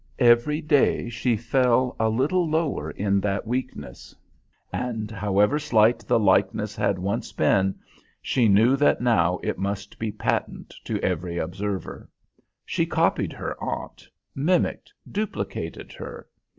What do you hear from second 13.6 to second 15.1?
aunt, mimicked,